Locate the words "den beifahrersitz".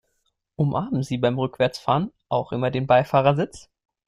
2.71-3.69